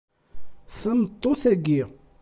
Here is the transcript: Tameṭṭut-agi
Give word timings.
Tameṭṭut-agi 0.79 1.81